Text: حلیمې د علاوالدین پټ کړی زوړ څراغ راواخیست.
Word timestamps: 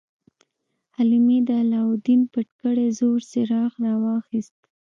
حلیمې 0.95 1.37
د 1.47 1.49
علاوالدین 1.61 2.21
پټ 2.31 2.47
کړی 2.61 2.87
زوړ 2.97 3.17
څراغ 3.31 3.71
راواخیست. 3.85 4.57